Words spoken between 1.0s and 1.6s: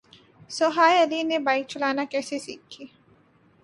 علی نے